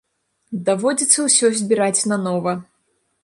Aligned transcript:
Даводзіцца 0.69 1.19
ўсё 1.27 1.47
збіраць 1.59 2.05
нанова. 2.13 2.57